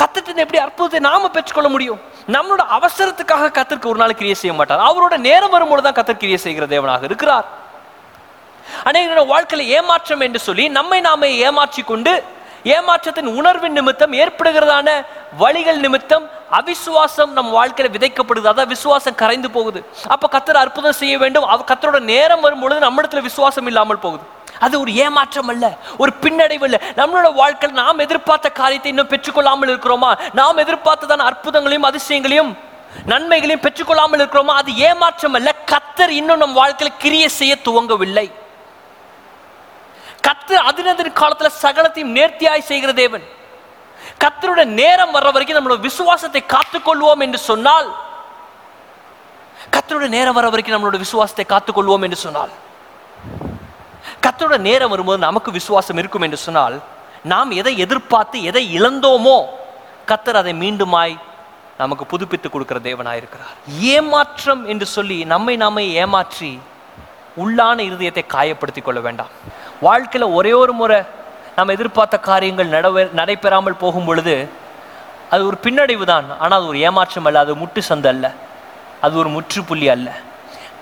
[0.00, 2.00] கத்தத்தின் எப்படி அற்புதத்தை நாம பெற்றுக்கொள்ள முடியும்?
[2.34, 4.84] நம்மளோட அவசரத்துக்காக கத்தருக்கு ஒரு நாள் கிரியை செய்ய மாட்டார்.
[4.90, 7.46] அவரோட நேரம் வரும்பொழுது தான் கத்தர் கிரியை செய்கிற தேவனாக இருக்கிறார்.
[8.88, 12.12] அநேக வாழ்க்கையில் ஏமாற்றம் என்று சொல்லி நம்மை நாமே ஏமாற்றி கொண்டு
[12.64, 14.88] ஏமாற்றத்தின் உணர்வின் நிமித்தம் ஏற்படுகிறதான
[15.38, 16.28] வழிகள் நிமித்தம்
[16.58, 18.50] அவிசுவாசம் நம் வாழ்க்கையில விதைக்கப்படுது.
[18.52, 19.84] அதான் விசுவாசம் கரைந்து போகுது.
[20.08, 21.44] அப்ப கத்தர் அற்புதம் செய்ய வேண்டும்.
[21.44, 24.22] அவ கத்தரோட நேரம் வரும்பொழுது நம்மிடத்துல விசுவாசம் இல்லாமல் போகுது.
[24.58, 30.18] அது ஒரு ஏமாற்றம் அல்ல ஒரு பின்னடைவு இல்லை நம்மளோட வாழ்க்கையில் நாம் எதிர்பார்த்த காரியத்தை இன்னும் பெற்றுக்கொள்ளாமல் இருக்கிறோமா?
[30.32, 32.52] நாம் எதிர்பார்த்ததான அற்புதங்களையும் அதிசயங்களையும்
[33.06, 34.54] நன்மைகளையும் பெற்றுக்கொள்ளாமல் இருக்கிறோமா?
[34.62, 35.54] அது ஏமாற்றம் அல்ல.
[35.70, 38.30] கத்தர் இன்னும் நம் வாழ்க்கையில் கிரிய செய்ய துவங்கவில்லை.
[40.26, 43.24] கத்து அதினதின் காலத்துல சகலத்தையும் நேர்த்தியாய் செய்கிற தேவன்.
[44.22, 47.88] கத்தருடைய நேரம் வர்ற வரைக்கும் நம்மளோட விசுவாசத்தை காத்துக்கொள்வோம் என்று சொன்னால்
[49.74, 52.52] கத்தருடைய நேரம் வர வரைக்கும் நம்மளோட விசுவாசத்தை காத்துக்கொள்வோம் என்று சொன்னால்
[54.24, 56.76] கத்தரோட நேரம் வரும்போது நமக்கு விசுவாசம் இருக்கும் என்று சொன்னால்
[57.32, 59.38] நாம் எதை எதிர்பார்த்து எதை இழந்தோமோ
[60.10, 61.14] கத்தர் அதை மீண்டுமாய்
[61.78, 63.54] நமக்கு புதுப்பித்து கொடுக்கிற தேவனாய் இருக்கிறார்.
[63.94, 66.50] ஏமாற்றம் என்று சொல்லி நம்மை நாமே ஏமாற்றி
[67.42, 69.32] உள்ளான இருதயத்தை காயப்படுத்திக் கொள்ள வேண்டாம்.
[69.86, 70.98] வாழ்க்கையில் ஒரே ஒரு முறை
[71.56, 74.34] நம்ம எதிர்பார்த்த காரியங்கள் நடவே நடைபெறாமல் போகும் பொழுது
[75.32, 76.26] அது ஒரு பின்னடைவு தான்.
[76.42, 78.26] ஆனால் அது ஒரு ஏமாற்றம் அல்ல அது முட்டு சந்தை அல்ல.
[79.04, 80.08] அது ஒரு முற்றுப்புள்ளி அல்ல.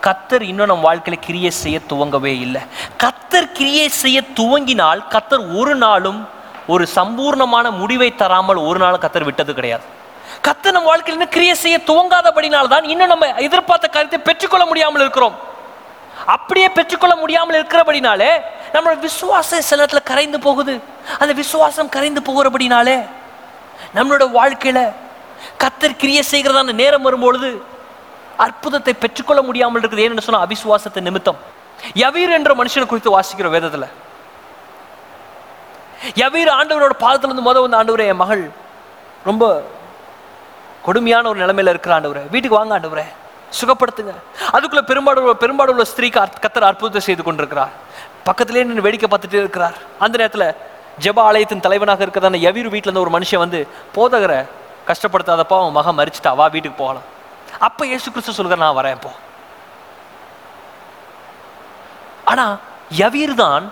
[0.06, 2.62] கத்தர் இன்னும் நம் வாழ்க்கையில் கிரியை செய்ய துவங்கவே இல்லை.
[3.04, 6.20] கத்தர் கிரியை செய்ய துவங்கினால் கத்தர் ஒரு நாளும்
[6.74, 9.84] ஒரு சம்பூர்ணமான முடிவை தராமல் ஒரு நாளும் கத்தர் விட்டது கிடையாது.
[10.46, 15.36] கத்தர் நம் வாழ்க்கையில் இன்னும் கிரியை செய்ய துவங்காதபடினால் தான் இன்னும் நம்ம எதிர்பார்த்த காரியத்தை பெற்றுக்கொள்ள முடியாமல் இருக்கிறோம்.
[16.34, 18.32] அப்படியே பெற்றுக்கொள்ள முடியாமல் இருக்கிறபடினாலே
[18.74, 20.74] நம்மளோட விசுவாசம் சில இடத்துல கரைந்து போகுது.
[21.18, 22.96] அந்த விசுவாசம் கரைந்து போகிறபடினாலே
[23.96, 24.80] நம்மளோட வாழ்க்கையில
[25.62, 27.50] கத்தர் கிரியை செய்கிறதான நேரம் வரும்பொழுது
[28.36, 30.04] அற்புதத்தை பெற்றுக்கொள்ள முடியாமல் இருக்குது.
[30.04, 31.40] ஏன்னு சொன்னா அவிசுவாசத்தை நிமித்தம்.
[31.94, 33.86] யவீர் என்ற மனுஷனை குறித்து வாசிக்கிற வேதத்துல.
[36.22, 38.50] யவீர் ஆண்டவரோட பாதத்துல இருந்து முத வந்து ஆண்டவரே என் மகள்
[39.24, 39.44] ரொம்ப
[40.82, 42.22] கொடுமையான ஒரு நிலைமையில இருக்கிற ஆண்டவரே.
[42.34, 43.04] வீட்டுக்கு வாங்க ஆண்டவரே.
[43.60, 44.12] சுகப்படுத்துங்க.
[44.52, 47.72] அதுக்குள்ள பெரும்பாடு பெரும்பாடு உள்ள ஸ்திரீக்கு கத்தர் அற்புதத்தை செய்து கொண்டிருக்கிறார்.
[48.28, 49.76] பக்கத்திலே நின்று வேடிக்கை பார்த்துட்டே இருக்கிறார்.
[50.04, 50.46] அந்த நேரத்துல
[51.04, 53.60] ஜெப ஆலயத்தின் தலைவனாக இருக்கிறதான யவீர் வீட்டுல இருந்து ஒரு மனுஷன் வந்து
[53.96, 54.38] போதகரை
[54.88, 57.06] கஷ்டப்படுத்தாதப்பா அவன் மகன் மறிச்சிட்டா வா வீட்டுக்கு போகலாம்.
[57.68, 59.12] அப்ப இயேசு கிறிஸ்து சொல்கிற நான் வரேன் இப்போ
[62.32, 62.46] ஆனா
[63.00, 63.64] யவீர் தான்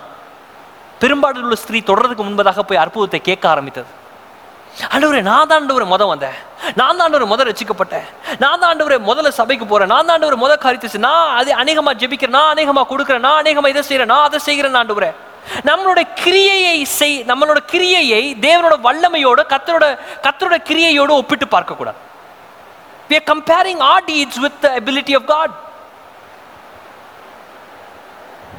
[1.01, 3.91] பெரும்பாடு உள்ள ஸ்திரீ தொடர்றதுக்கு முன்பதாக போய் அற்புதத்தை கேட்க ஆரம்பித்தது.
[4.93, 6.37] அண்டவரே நான் தான் ஒரு மொதல் வந்தேன்.
[6.79, 8.07] நான் தான் ஒரு முதல் ரசிக்கப்பட்டேன்.
[8.43, 9.91] நான் தான் ஒரு முதல்ல சபைக்கு போறேன்.
[9.93, 12.37] நான் தான் ஒரு முதல் காரியத்தை நான் அது அநேகமா ஜெபிக்கிறேன்.
[12.39, 13.25] நான் அநேகமா கொடுக்குறேன்.
[13.27, 15.11] நான் அநேகமா இதை செய்கிறேன் நான் அதை செய்கிறேன் ஆண்டவரே.
[15.69, 19.85] நம்மளோட கிரியையை செய் நம்மளோட கிரியையை தேவனோட வல்லமையோட கத்தரோட
[20.25, 21.99] கத்தரோட கிரியையோட ஒப்பிட்டு பார்க்க கூடாது
[23.09, 25.49] we are comparing our deeds with the ability of god.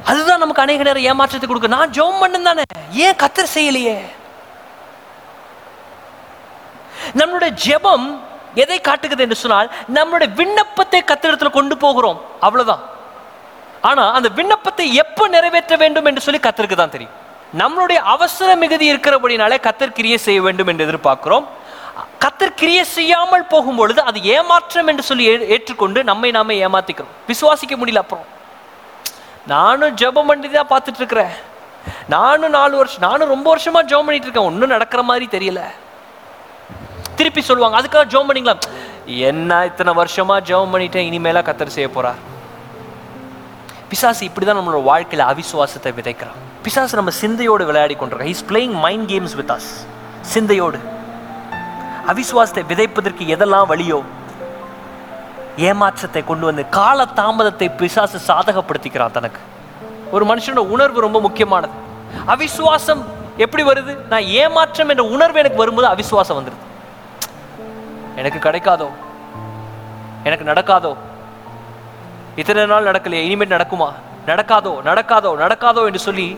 [0.09, 2.63] அதுதான் நமக்கு அநேக நேரம் ஏமாற்றத்தை கொடுக்க நான் ஜோம் பண்ணேன் தானே.
[3.05, 3.95] ஏன் கத்தர் செய்யலையே?
[7.17, 8.19] நம்மளுடைய ஜெபம்
[8.55, 12.21] எதை காட்டுகிறது என்று சொன்னால் நம்மளுடைய விண்ணப்பத்தை கத்திரத்தில் கொண்டு போகிறோம்.
[12.39, 12.81] அவ்வளவுதான்.
[13.81, 17.13] ஆனா அந்த விண்ணப்பத்தை எப்போ நிறைவேற்ற வேண்டும் என்று சொல்லி கத்தருக்கு தான் தெரியும்.
[17.57, 21.45] நம்மளுடைய அவசர மிகுதி இருக்கிறபடினாலே கத்தர் கிரியை செய்ய வேண்டும் என்று எதிர்பார்க்கிறோம்.
[22.19, 27.11] கத்தர் கிரியை செய்யாமல் போகும் பொழுது அது ஏமாற்றம் என்று சொல்லி ஏ- ஏற்றுக்கொண்டு நம்மை நாமே ஏமாத்திக்கிறோம்.
[27.27, 28.25] விசுவாசிக்க முடியல அப்புறம்.
[29.47, 31.31] நானும் ஜெபம் பண்ணி தான் பார்த்துட்டு இருக்கிறேன்.
[32.07, 34.43] நானும் நாலு வருஷம் நானும் ரொம்ப வருஷமா ஜெபம் பண்ணிட்டு இருக்கேன்.
[34.43, 35.61] ஒன்றும் நடக்கிற மாதிரி தெரியல.
[37.21, 37.77] திருப்பி சொல்லுவாங்க.
[37.81, 38.61] அதுக்காக ஜோம் பண்ணிக்கலாம்
[39.29, 42.13] என்ன இத்தனை வருஷமா ஜெபம் பண்ணிட்டேன் இனிமேலா கத்தர் செய்ய போறா
[43.89, 46.37] பிசாசு இப்படிதான் நம்மளோட வாழ்க்கையில அவிசுவாசத்தை விதைக்கிறான்.
[46.65, 49.69] பிசாசு நம்ம சிந்தையோடு விளையாடி கொண்டிருக்கோம் he's playing mind games with us
[50.33, 50.79] சிந்தையோடு.
[52.11, 53.99] அவிசுவாசத்தை விதைப்பதற்கு எதெல்லாம் வழியோ
[55.69, 59.41] ஏமாற்றத்தை கொண்டு வந்து கால தாமதத்தை பிசாசு சாதகப்படுத்திக்கிறான் தனக்கு.
[60.15, 61.75] ஒரு மனுஷனோட உணர்வு ரொம்ப முக்கியமானது.
[62.35, 63.03] அவிசுவாசம்
[63.45, 63.93] எப்படி வருது?
[64.11, 66.69] நான் ஏமாற்றம் என்ற உணர்வு எனக்கு வரும்போது அவிசுவாசம் வந்துடுது
[68.15, 68.89] எனக்கு கிடைக்காதோ?
[70.23, 70.95] எனக்கு நடக்காதோ?
[72.35, 73.89] இத்தனை நாள் நடக்கலையே இனிமேல் நடக்குமா?
[74.25, 76.37] நடக்காதோ நடக்காதோ நடக்காதோ என்று சொல்லி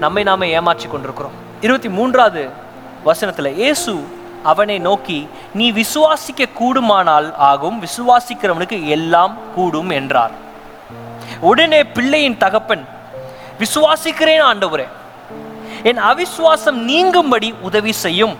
[0.00, 1.32] நம்மை நாமே ஏமாற்றி கொண்டிருக்கிறோம்.
[1.60, 2.48] இருபத்தி மூன்றாவது
[3.04, 3.92] வசனத்தில் இயேசு
[4.42, 10.30] அவனை நோக்கி நீ விசுவாசிக்க கூடுமானால் ஆகும் விசுவாசிக்கிறவனுக்கு எல்லாம் கூடும் என்றார்.
[11.40, 12.84] உடனே பிள்ளையின் தகப்பன்
[13.58, 14.86] விசுவாசிக்கிறேன் ஆண்டவரே
[15.82, 18.36] என் அவிசுவாசம் நீங்கும்படி உதவி செய்யும்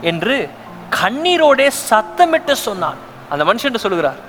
[0.00, 0.50] என்று
[1.00, 2.98] கண்ணீரோடே சத்தமிட்டு சொன்னான்.
[3.32, 4.20] அந்த மனுஷன் சொல்லுகிறார்?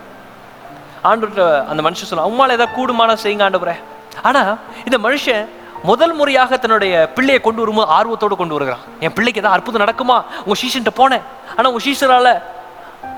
[1.10, 1.28] ஆண்டு
[1.72, 3.76] அந்த மனுஷன் சொன்னான் உம்மால ஏதாவது கூடுமான செய்யுங்க ஆண்டவரே.
[4.28, 4.42] ஆனா
[4.86, 5.46] இந்த மனுஷன்
[5.90, 8.84] முதல் முறையாக தன்னுடைய பிள்ளையை கொண்டு வரும்போது ஆர்வத்தோடு கொண்டு வருகிறான்.
[9.06, 10.18] என் பிள்ளைக்கு ஏதாவது அற்புதம் நடக்குமா?
[10.46, 11.26] உங்க சீஷன்ட்ட போனேன்.
[11.58, 12.30] ஆனா உங்க சீஷரால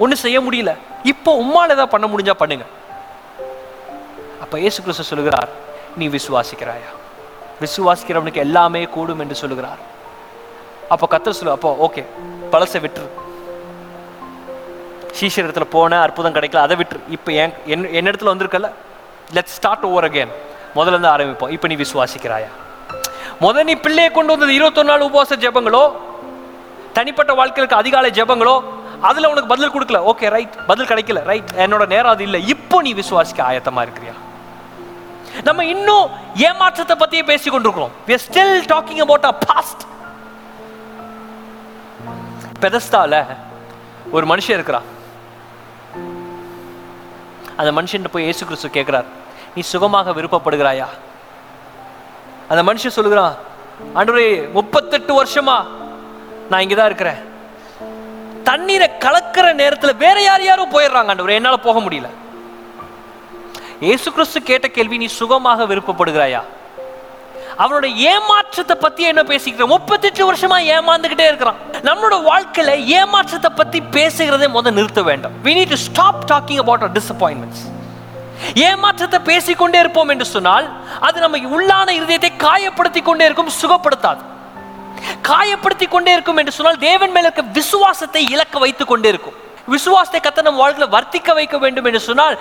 [0.03, 0.71] ஒன்றும் செய்ய முடியல.
[1.11, 2.65] இப்போ உம்மால ஏதாவது பண்ண முடிஞ்சா பண்ணுங்க.
[4.43, 5.49] அப்ப இயேசு கிறிஸ்து சொல்லுகிறார்
[5.99, 6.91] நீ விசுவாசிக்கிறாயா?
[7.63, 9.81] விசுவாசிக்கிறவனுக்கு எல்லாமே கூடும் என்று சொல்லுகிறார்.
[10.93, 12.03] அப்போ கத்தர் சொல்லு அப்போ ஓகே
[12.51, 13.09] பழசை விட்டுரு.
[15.17, 16.99] சீஷர் இடத்துல போன அற்புதம் கிடைக்கல அதை விட்டு.
[17.15, 18.69] இப்போ என் என் என் இடத்துல வந்திருக்கல
[19.37, 20.31] லெட் ஸ்டார்ட் ஓவர் அகேன்
[20.75, 21.49] முதல்ல இருந்து ஆரம்பிப்போம்.
[21.55, 22.49] இப்போ நீ விசுவாசிக்கிறாயா?
[23.39, 25.83] முதல் நீ பிள்ளையை கொண்டு வந்தது இருபத்தொன்னு நாள் உபவாச ஜெபங்களோ?
[26.93, 28.63] தனிப்பட்ட வாழ்க்கைக்கு அதிகாலை ஜெபங்களோ?
[29.01, 29.99] அதில் உனக்கு பதில் கொடுக்கல.
[30.11, 31.23] ஓகே ரைட் பதில் கிடைக்கல.
[31.23, 32.47] ரைட் என்னோட நேரம் அது இல்லை.
[32.47, 34.15] இப்போ நீ விசுவாசிக்க ஆயத்தமாக இருக்கிறியா?
[35.43, 37.91] நம்ம இன்னும் ஏமாற்றத்தை பத்தியே பேசி கொண்டிருக்கிறோம்.
[38.07, 39.87] We are still talking about our past.
[42.63, 43.25] பெதஸ்தால
[44.11, 44.87] ஒரு மனுஷன் இருக்கிறான்.
[47.59, 49.07] அந்த மனுஷன் போய் இயேசு கிறிஸ்து கேட்குறார்
[49.55, 50.87] நீ சுகமாக விருப்பப்படுகிறாயா?
[52.51, 53.35] அந்த மனுஷன் சொல்லுகிறான்
[53.97, 55.57] ஆண்டவரே முப்பத்தெட்டு வருஷமா
[56.49, 57.19] நான் இங்கே தான் இருக்கிறேன்.
[58.49, 62.09] தண்ணீரை கலக்கிற நேரத்தில் வேற யார் யாரும் போயிடுறாங்க ஆண்டவரே என்னால் போக முடியல.
[63.87, 66.41] இயேசு கிறிஸ்து கேட்ட கேள்வி நீ சுகமாக விருப்பப்படுகிறாயா?
[67.63, 71.57] அவனோட ஏமாற்றத்தை பத்தி என்ன பேசிக்கிறோம் முப்பத்தெட்டு வருஷமா ஏமாந்துகிட்டே இருக்கிறான்.
[71.87, 75.33] நம்மளோட வாழ்க்கையில ஏமாற்றத்தை பத்தி பேசுகிறதை முதல் நிறுத்த வேண்டும்.
[75.43, 77.59] We need to stop talking about our disappointments.
[78.67, 80.67] ஏமாற்றத்தை பேசிக்கொண்டே இருப்போம் என்று சொன்னால்
[81.07, 84.23] அது நம்ம உள்ளான இருதயத்தை காயப்படுத்தி கொண்டே இருக்கும் சுகப்படுத்தாது.
[85.31, 89.37] காயப்படுத்தி கொண்டே இருக்கும் என்று சொன்னால் தேவன் மேல இருக்க விசுவாசத்தை இழக்க வைத்துக் கொண்டே இருக்கும்.
[89.75, 92.37] விசுவாசத்தை கத்த நம் வாழ்க்கையில வர்த்திக்க வைக்க வேண்டும் என்று சொன்னால்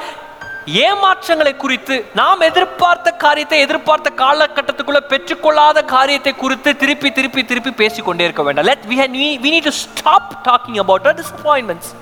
[0.72, 8.42] ஏமாற்றங்களை குறித்து நாம் எதிர்பார்த்த காரியத்தை எதிர்பார்த்த காலகட்டத்துக்குள்ள பெற்றுக்கொள்ளாத காரியத்தை குறித்து திருப்பி திருப்பி திருப்பி பேசிக்கொண்டே இருக்க
[8.42, 8.64] வேண்டாம்.
[8.64, 11.96] Let we had- we, we need to stop talking about our disappointments.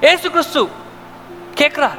[0.00, 0.68] Yesu Kristhu
[1.54, 1.98] கேட்கிறார்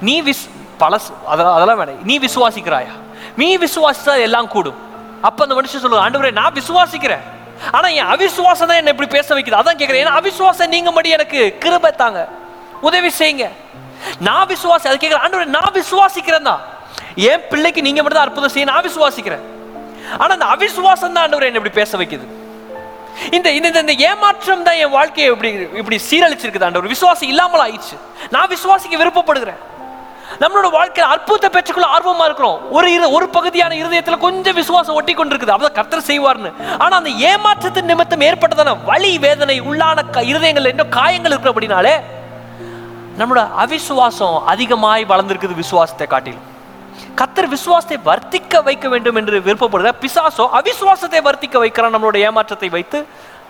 [0.00, 2.04] நீ விஸ் பழசு அதெல்லாம் அதெல்லாம் வேணாம்.
[2.04, 2.92] நீ விசுவாசிக்கிறாயா?
[3.36, 4.76] நீ விசுவாசித்தா எல்லாம் கூடும்.
[5.22, 7.20] அப்போ அந்த மனுஷன் சொல்லுவார் ஆண்டவரே நான் விசுவாசிக்கிறேன்.
[7.72, 9.54] ஆனா என் அவிசுவாசம் தான் என்ன இப்படி பேச வைக்குது.
[9.60, 12.28] அதான் கேட்குறேன் ஏன்னா அவிசுவாசம் நீங்க மட்டும் எனக்கு கிருபை தாங்க.
[12.80, 13.48] உதவி செய்யுங்க.
[14.20, 16.60] நான் விசுவாசி அது கேட்கிறேன் ஆண்டவரே நான் விசுவாசிக்கிறேன் தான்
[17.14, 19.40] என் பிள்ளைக்கு நீங்க மட்டும் தான் அற்புதம் செய்ய நான் விசுவாசிக்கிறேன்.
[20.18, 22.26] ஆனா அந்த அவிசுவாசம் தான் ஆண்டவர் என்ன இப்படி பேச வைக்குது.
[23.30, 26.88] இந்த இந்த இந்த- ஏமாற்றம் தான் என் வாழ்க்கையை இப்படி இப்படி சீரழிச்சிருக்குது ஆண்டவர்.
[26.88, 27.96] விசுவாசம் இல்லாமல் ஆயிடுச்சு.
[28.30, 29.58] நான் விசுவாசிக்க விருப்பப்படுகிறேன்.
[30.40, 32.72] நம்மளோட வாழ்க்கையில் அற்புதத்தை பெற்றுக்கொள்ள ஆர்வமா இருக்கிறோம்.
[32.72, 35.54] ஒரு இரு ஒரு பகுதியான இருதயத்துல கொஞ்சம் விசுவாசம் ஒட்டி கொண்டிருக்குது.
[35.54, 36.52] அப்பதான் கர்த்தர் செய்வார்னு.
[36.78, 42.00] ஆனா அந்த ஏமாற்றத்தின் நிமித்தம் ஏற்பட்டதான வலி வேதனை உள்ளான க- இருதயங்கள்ல இன்னும் காயங்கள் இருக்கிறபடினாலே
[43.18, 46.46] நம்மளோட அவிசுவாசம் அதிகமாய் வளர்ந்திருக்குது விசுவாசத்தை காட்டிலும்.
[47.20, 52.98] கத்தர் விசுவாசத்தை வர்த்திக்க வைக்க வேண்டும் என்று விருப்பப்படுகிற பிசாசோ அவிசுவாசத்தை வர்த்திக்க வைக்கிறான் நம்மளோட ஏமாற்றத்தை வைத்து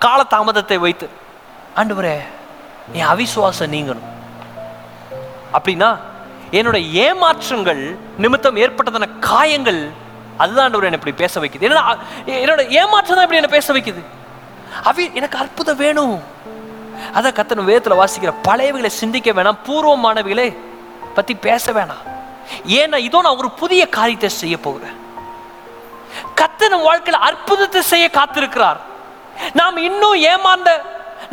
[0.04, 1.06] கால தாமதத்தை வைத்து.
[1.80, 2.16] ஆண்டவரே
[2.98, 4.08] என் அவிசுவாசம் நீங்கணும்.
[5.56, 5.90] அப்படின்னா
[6.58, 7.82] என்னோட ஏமாற்றங்கள்
[8.22, 9.80] நிமித்தம் ஏற்பட்டதான காயங்கள்
[10.42, 11.66] அதுதான் ஆண்டவர் என்னை இப்படி பேச வைக்குது.
[11.66, 11.82] என்னோட
[12.42, 14.02] என்னோட ஏமாற்றம் தான் இப்படி என்னை பேச வைக்குது.
[14.90, 16.16] அவி எனக்கு அற்புதம் வேணும்.
[17.18, 20.48] அதை கத்தன வேதத்தில் வாசிக்கிற பழையவைகளை சிந்திக்க வேணாம் பூர்வமானவைகளை
[21.16, 22.04] பற்றி பேச வேணாம்.
[22.80, 24.98] ஏன்னா இதோ நான் ஒரு புதிய காரியத்தை செய்ய போகிறேன்.
[26.40, 28.80] கத்தன வாழ்க்கையில் அற்புதத்தை செய்ய காத்திருக்கிறார்.
[29.60, 30.70] நாம் இன்னும் ஏமாந்த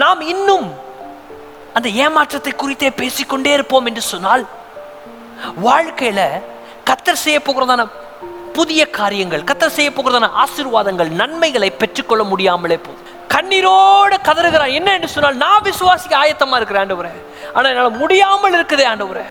[0.03, 0.67] நாம் இன்னும்
[1.77, 4.43] அந்த ஏமாற்றத்தை குறித்தே பேசிக்கொண்டே இருப்போம் என்று சொன்னால்
[5.67, 6.21] வாழ்க்கையில
[6.89, 7.83] கத்தர் செய்ய போகிறதான
[8.57, 15.41] புதிய காரியங்கள் கத்தர் செய்ய போகிறதான ஆசீர்வாதங்கள் நன்மைகளை பெற்றுக்கொள்ள முடியாமலே போதும் கண்ணீரோடு கதறுகிறான் என்ன என்று சொன்னால்
[15.43, 17.11] நான் விசுவாசிக்க ஆயத்தமாக இருக்கிறேன் ஆண்டவரே.
[17.55, 19.25] ஆனால் என்னால் முடியாமல் இருக்குது ஆண்டவரே.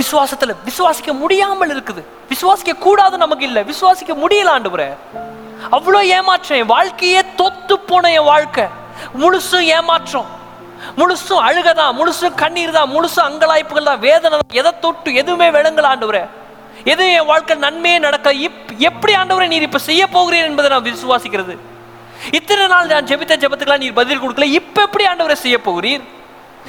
[0.00, 2.02] விசுவாசத்தில் விசுவாசிக்க முடியாமல் இருக்குது.
[2.32, 3.62] விசுவாசிக்க கூடாது நமக்கு இல்லை.
[3.70, 4.88] விசுவாசிக்க முடியல ஆண்டவரே.
[5.76, 6.58] அவ்வளோ ஏமாற்றம்.
[6.62, 8.66] என் வாழ்க்கையே தொத்து போன என் வாழ்க்கை.
[9.22, 10.28] முழுசும் ஏமாற்றம்.
[10.98, 11.94] முழுசும் அழுகதான்.
[11.98, 14.58] முழுசும் கண்ணீர் தான் முழுசும் அங்கலாய்ப்புகள் தான் வேதனை தான்.
[14.60, 16.24] எதை தொட்டு எதுவுமே விளங்கல ஆண்டவரே.
[16.92, 21.56] எதுவும் என் வாழ்க்கை நன்மையே நடக்க இப் எப்படி ஆண்டவரை நீர் இப்போ செய்ய போகிறீர் என்பதை நான் விசுவாசிக்கிறது.
[22.30, 24.42] இத்தனை நாள் நான் ஜெபித்த ஜெபத்துக்கெல்லாம் நீர் பதில் கொடுக்கல.
[24.42, 26.04] இப்ப எப்படி ஆண்டவரை செய்ய போகிறீர்?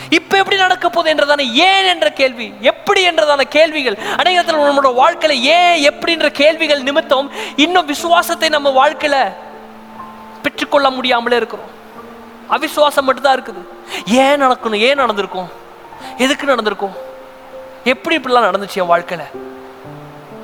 [0.10, 2.53] இப்ப எப்படி நடக்க போகுது என்றதான ஏன் என்ற கேள்வி?
[2.62, 3.97] எப்படி என்றதான கேள்விகள்?
[4.17, 9.17] அநேகத்தில் நம்மளோட வாழ்க்கையில ஏன் எப்படின்ற கேள்விகள் நிமித்தம் இன்னும் விசுவாசத்தை நம்ம வாழ்க்கையில
[10.41, 11.71] பெற்றுக்கொள்ள முடியாமலே இருக்கிறோம்.
[12.49, 13.63] அவிசுவாசம் மட்டும்தான் இருக்குது.
[14.05, 14.79] ஏன் நடக்கணும்?
[14.79, 15.49] ஏன் நடந்திருக்கும்?
[16.17, 16.95] எதுக்கு நடந்திருக்கும்?
[17.83, 19.25] எப்படி இப்படிலாம் நடந்துச்சு என் வாழ்க்கையில?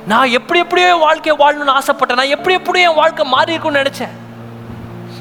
[0.07, 2.15] நான் எப்படி எப்படியோ என் வாழ்க்கையை வாழணும்னு ஆசைப்பட்டேன்.
[2.15, 4.13] நான் எப்படி எப்படியோ என் வாழ்க்கை மாறி இருக்கும்னு நினைச்சேன்.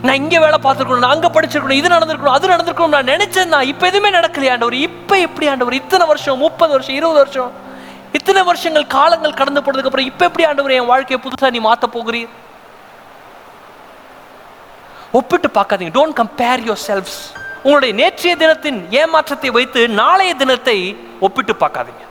[0.06, 3.50] நான் இங்கே வேலை பார்த்துருக்கணும் நான் அங்கே படிச்சிருக்கணும் இது நடந்திருக்கணும் அது நடந்திருக்கணும் நான் நினைச்சேன்.
[3.54, 4.76] நான் இப்போ எதுவுமே நடக்கலையா ஆண்டவர்.
[4.88, 5.76] இப்போ எப்படி ஆண்டவர்?
[5.82, 7.52] இத்தனை வருஷம் முப்பது வருஷம் இருபது வருஷம்
[8.18, 12.32] இத்தனை வருஷங்கள் காலங்கள் கடந்து போனதுக்கு அப்புறம் இப்போ எப்படி ஆண்டவர் என் வாழ்க்கையை புதுசாக நீ மாற்ற போகிறீர்?
[15.18, 15.94] ஒப்பிட்டு பார்க்காதீங்க.
[15.98, 17.20] டோன்ட் கம்பேர் யோர் செல்ஃப்ஸ்
[17.64, 20.78] உங்களுடைய நேற்றைய தினத்தின் ஏமாற்றத்தை வைத்து நாளைய தினத்தை
[21.26, 22.04] ஒப்பிட்டு பார்க்காதீங்க.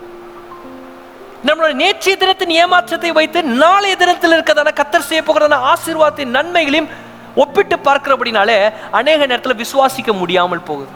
[1.47, 6.91] நம்மளுடைய நேற்றைய தினத்தின் ஏமாற்றத்தை வைத்து நாளைய தினத்தில் இருக்கிறதான கத்தர் செய்ய போகிறதான ஆசீர்வாதத்தின் நன்மைகளையும்
[7.35, 10.89] ஒப்பிட்டு பார்க்கிறபடினாலே அநேக நேரத்தில் விசுவாசிக்க முடியாமல் போகுது.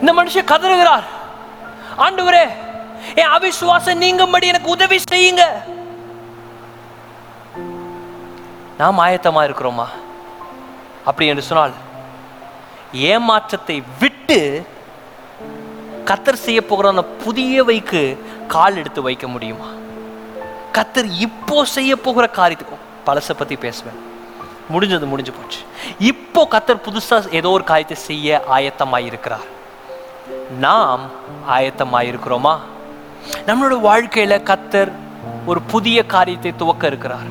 [0.00, 1.06] இந்த மனுஷன் கதறுகிறார்.
[1.98, 2.44] ஆண்டவரே
[3.14, 5.44] என் அவிசுவாசம் நீங்கும்படி எனக்கு உதவி செய்யுங்க.
[8.78, 9.86] நாம் ஆயத்தமா இருக்கிறோமா?
[11.04, 11.72] அப்படி என்று சொன்னால்
[12.92, 14.66] ஏமாற்றத்தை விட்டு
[16.04, 19.68] கத்தர் செய்ய போகிற அந்த புதியவைக்கு கால் எடுத்து வைக்க முடியுமா?
[20.72, 24.09] கத்தர் இப்போ செய்ய போகிற காரியத்துக்கும் பழசை பத்தி பேசுவேன்.
[24.72, 25.60] முடிஞ்சது முடிஞ்சு போச்சு.
[26.10, 29.46] இப்போ கத்தர் புதுசா ஏதோ ஒரு காரியத்தை செய்ய ஆயத்தமாக இருக்கிறார்
[30.64, 31.04] நாம்
[31.56, 32.54] ஆயத்தமாக இருக்கிறோமா
[33.48, 34.90] நம்மளோட வாழ்க்கையில கத்தர்
[35.50, 37.28] ஒரு புதிய காரியத்தை துவக்க இருக்கிறார்.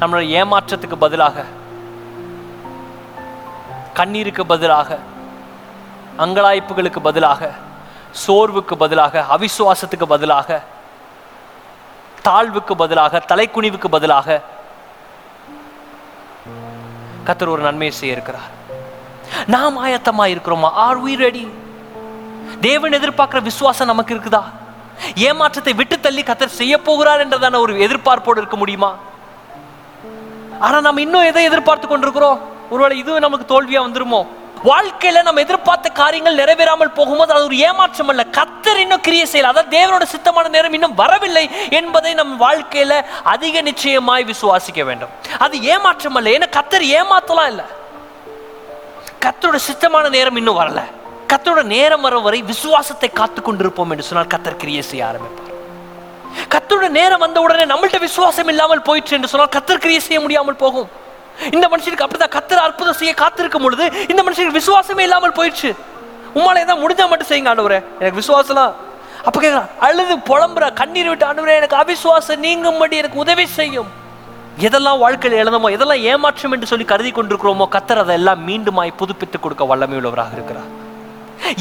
[0.00, 1.44] நம்மளோட ஏமாற்றத்துக்கு பதிலாக
[3.98, 4.98] கண்ணீருக்கு பதிலாக
[6.24, 7.50] அங்கலாய்ப்புகளுக்கு பதிலாக
[8.24, 10.58] சோர்வுக்கு பதிலாக அவிசுவாசத்துக்கு பதிலாக
[12.28, 14.40] தாழ்வுக்கு பதிலாக தலைக்குனிவுக்கு பதிலாக
[17.26, 18.50] கத்தர் ஒரு நன்மையை செய்ய இருக்கிறார்
[19.54, 20.68] நாம் ஆயத்தமா இருக்கிறோமா?
[20.86, 21.44] ஆர் வி ரெடி
[22.60, 24.42] தேவன் எதிர்பார்க்கிற விசுவாசம் நமக்கு இருக்குதா?
[25.26, 28.90] ஏமாற்றத்தை விட்டு தள்ளி கத்தர் செய்ய போகிறார் என்றதான ஒரு எதிர்பார்ப்போடு இருக்க முடியுமா?
[30.66, 32.40] ஆனா நம்ம இன்னும் எதை எதிர்பார்த்து கொண்டிருக்கிறோம்?
[32.70, 34.20] ஒருவேளை இது நமக்கு தோல்வியா வந்துருமோ?
[34.70, 38.22] வாழ்க்கையில நம்ம எதிர்பார்த்த காரியங்கள் நிறைவேறாமல் போகும்போது அது ஒரு ஏமாற்றம் அல்ல.
[38.38, 39.50] கத்தர் இன்னும் கிரியை செய்யல.
[39.52, 41.44] அதாவது தேவனோட சித்தமான நேரம் இன்னும் வரவில்லை
[41.78, 42.96] என்பதை நம் வாழ்க்கையில
[43.34, 45.12] அதிக நிச்சயமாய் விசுவாசிக்க வேண்டும்.
[45.44, 46.30] அது ஏமாற்றம் அல்ல.
[46.36, 47.66] ஏன்னா கத்தர் ஏமாத்தலாம் இல்லை.
[49.26, 50.80] கத்தரோட சித்தமான நேரம் இன்னும் வரல.
[51.32, 55.50] கத்தரோட நேரம் வர வரை விசுவாசத்தை காத்து கொண்டிருப்போம் என்று சொன்னால் கத்தர் கிரியை செய்ய ஆரம்பிப்பார்.
[56.54, 60.90] கத்தரோட நேரம் வந்த உடனே நம்மள்ட்ட விசுவாசம் இல்லாமல் போயிற்று என்று சொன்னால் கத்தர் கிரியை செய்ய முடியாமல் போகும்.
[61.56, 65.70] இந்த மனுஷனுக்கு அப்படிதான் கத்தர் அற்புதம் செய்ய காத்திருக்கும் பொழுது இந்த மனுஷனுக்கு விசுவாசமே இல்லாமல் போயிடுச்சு.
[66.38, 67.80] உம்மால ஏதாவது முடிஞ்சா மட்டும் செய்யுங்க ஆண்டவரே.
[68.00, 68.74] எனக்கு விசுவாசம்லாம்
[69.28, 73.90] அப்ப கேட்கறான் அழுது புலம்புற கண்ணீர் விட்டு ஆண்டவரே எனக்கு அவிசுவாசம் நீங்கும்படி எனக்கு உதவி செய்யும்.
[74.68, 79.96] எதெல்லாம் வாழ்க்கையில் எழுதமோ எதெல்லாம் ஏமாற்றம் என்று சொல்லி கருதி கொண்டிருக்கிறோமோ கத்தர் அதெல்லாம் மீண்டுமாய் புதுப்பித்து கொடுக்க வல்லமை
[80.00, 80.70] உள்ளவராக இருக்கிறார்.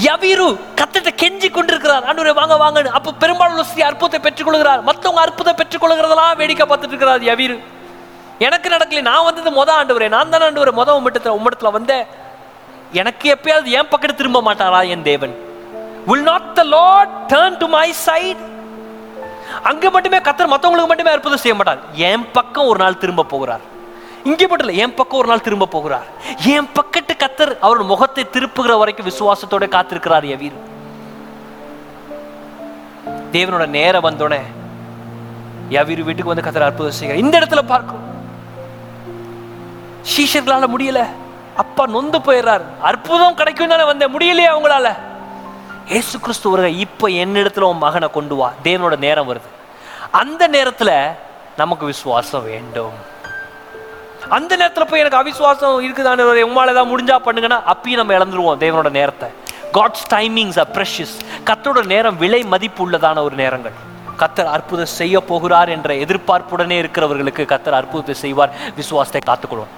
[0.05, 0.47] யவீரு
[0.79, 4.81] கத்திட்ட கெஞ்சி கொண்டிருக்கிறார் ஆண்டவரே வாங்க வாங்க அப்ப பெரும்பாலும் ஸ்ரீ அற்புதத்தை பெற்றுக்கொள்கிறார்.
[4.89, 7.57] மற்றவங்க அற்புதம் பெற்றுக்கொள்கிறதெல்லாம் வேடிக்கை பார்த்துட்டு இருக்கிறார் யவீரு.
[8.47, 12.05] எனக்கு நடக்கல நான் வந்தது மொதல் ஆண்டவரே நான் தானே ஆண்டவரே மொதல் உம்மிடத்துல உம்மிடத்தில் வந்தேன்.
[13.01, 15.33] எனக்கு எப்பயாவது என் பக்கத்து திரும்ப மாட்டாரா என் தேவன்?
[16.09, 18.41] Will not the lord turn to my side?
[19.69, 21.81] அங்க மட்டுமே கத்தர் மத்தவங்களுக்கு மட்டுமே அற்புதம் செய்ய மாட்டார்.
[22.09, 23.63] என் பக்கம் ஒரு நாள் திரும்ப போகிறார்.
[24.29, 26.07] இங்கே மட்டும் இல்லை என் பக்கம் ஒரு நாள் திரும்ப போகிறார்.
[26.55, 30.57] என் பக்கத்து கத்தர் அவர் முகத்தை திருப்புகிற வரைக்கும் விசுவாசத்தோட காத்திருக்கிறார் எவீர்
[33.35, 34.41] தேவனோட நேரம் வந்தோடனே
[35.89, 37.23] வீர் வீட்டுக்கு வந்து கத்தர் அற்புதம் செய்கிறார்.
[37.25, 38.01] இந்த இடத்துல பார்க்கும்
[40.09, 41.01] சீஷர்களால முடியல.
[41.61, 44.89] அப்பா நொந்து போயிடுறார் அற்புதம் கிடைக்கும் தானே வந்தேன் முடியலையே அவங்களால.
[45.97, 48.51] ஏசு கிறிஸ்து வருக இப்போ என்னிடத்துல உன் மகனை கொண்டு வா.
[48.63, 49.49] தேவனோட நேரம் வருது.
[50.11, 50.95] அந்த நேரத்தில்
[51.57, 52.93] நமக்கு விசுவாசம் வேண்டும்.
[54.29, 59.29] அந்த நேரத்தில் போய் எனக்கு அவிசுவாசம் இருக்குதானே உங்களால் ஏதாவது முடிஞ்சா பண்ணுங்கன்னா அப்பயும் நம்ம இழந்துருவோம் தேவனோட நேரத்தை.
[59.77, 61.15] காட்ஸ் டைமிங்ஸ் ஆர் ப்ரெஷஸ்
[61.49, 63.73] கத்தோட நேரம் விலை மதிப்பு உள்ளதான ஒரு நேரங்கள்.
[64.21, 68.51] கத்தர் அற்புதம் செய்ய போகிறார் என்ற எதிர்பார்ப்புடனே இருக்கிறவர்களுக்கு கத்தர் அற்புதத்தை செய்வார்.
[68.75, 69.71] விசுவாசத்தை காத்துக்கொள்வோம்.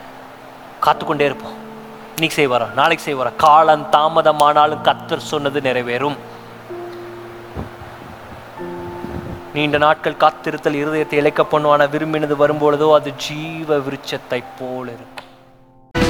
[0.86, 1.58] காத்துக்கொண்டே இருப்போம்.
[2.16, 2.74] இன்னைக்கு செய்வாரா?
[2.74, 3.32] நாளைக்கு செய்வாரா?
[3.38, 6.18] காலம் தாமதமானாலும் கத்தர் சொன்னது நிறைவேறும்.
[9.54, 11.88] நீண்ட நாட்கள் காத்திருத்தல் இருதயத்தை இழைக்க பண்ணுவான.
[11.96, 15.13] விரும்பினது வரும்பொழுதோ அது ஜீவ விருட்சத்தை போல இருக்கும்.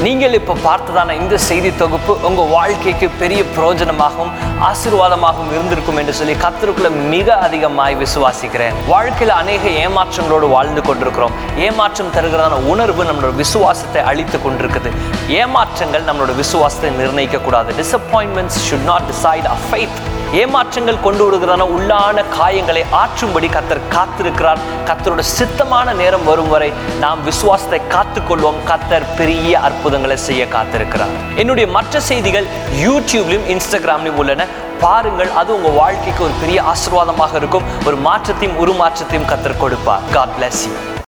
[0.04, 4.32] நீங்கள் இப்போ பார்த்ததான இந்த செய்தி தொகுப்பு உங்க வாழ்க்கைக்கு பெரிய பிரயோஜனமாகவும்
[4.70, 8.78] ஆசீர்வாதமாகவும் இருந்திருக்கும் என்று சொல்லி கத்தருக்குள்ள மிக அதிகமாய் விசுவாசிக்கிறேன்.
[8.94, 11.36] வாழ்க்கையில் அநேக ஏமாற்றங்களோடு வாழ்ந்து கொண்டிருக்கிறோம்.
[11.68, 14.92] ஏமாற்றம் தருகிறதான உணர்வு நம்மளோட விசுவாசத்தை அழித்து கொண்டிருக்குது.
[15.42, 20.02] ஏமாற்றங்கள் நம்மளோட விசுவாசத்தை நிர்ணயிக்க கூடாது disappointments should not decide a faith
[20.42, 24.62] ஏமாற்றங்கள் கொண்டு வருகிறதான உள்ளான காயங்களை ஆற்றும்படி கத்தர் காத்திருக்கிறார்.
[24.88, 26.70] கத்தரோட சித்தமான நேரம் வரும் வரை
[27.04, 28.58] நாம் விசுவாசத்தை காத்துக்கொள்வோம்.
[28.70, 31.12] கத்தர் பெரிய அற்புதம் அற்புதங்களை செய்ய காத்திருக்கிறார்.
[31.42, 32.48] என்னுடைய மற்ற செய்திகள்
[32.86, 34.48] யூடியூப்லையும் இன்ஸ்டாகிராம்லையும் உள்ளன.
[34.84, 37.68] பாருங்கள் அது உங்க வாழ்க்கைக்கு ஒரு பெரிய ஆசீர்வாதமாக இருக்கும்.
[37.86, 40.10] ஒரு மாற்றத்தையும் உருமாற்றத்தையும் கத்தர் கொடுப்பார்.
[40.16, 40.74] God bless you